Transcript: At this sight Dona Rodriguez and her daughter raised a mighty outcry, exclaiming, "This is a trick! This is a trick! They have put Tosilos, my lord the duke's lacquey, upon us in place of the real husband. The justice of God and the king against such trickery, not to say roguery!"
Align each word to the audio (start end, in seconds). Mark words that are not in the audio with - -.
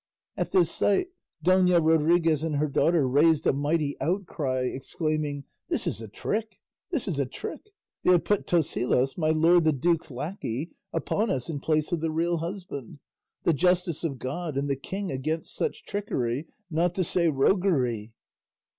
At 0.35 0.49
this 0.49 0.71
sight 0.71 1.09
Dona 1.43 1.79
Rodriguez 1.79 2.43
and 2.43 2.55
her 2.55 2.67
daughter 2.67 3.07
raised 3.07 3.45
a 3.45 3.53
mighty 3.53 3.95
outcry, 4.01 4.61
exclaiming, 4.61 5.43
"This 5.69 5.85
is 5.85 6.01
a 6.01 6.07
trick! 6.07 6.57
This 6.89 7.07
is 7.07 7.19
a 7.19 7.27
trick! 7.27 7.69
They 8.01 8.09
have 8.13 8.23
put 8.23 8.47
Tosilos, 8.47 9.15
my 9.15 9.29
lord 9.29 9.63
the 9.63 9.71
duke's 9.73 10.09
lacquey, 10.09 10.71
upon 10.91 11.29
us 11.29 11.51
in 11.51 11.59
place 11.59 11.91
of 11.91 12.01
the 12.01 12.09
real 12.09 12.37
husband. 12.37 12.97
The 13.43 13.53
justice 13.53 14.03
of 14.03 14.17
God 14.17 14.57
and 14.57 14.67
the 14.67 14.75
king 14.75 15.11
against 15.11 15.53
such 15.55 15.85
trickery, 15.85 16.47
not 16.71 16.95
to 16.95 17.03
say 17.03 17.29
roguery!" 17.29 18.11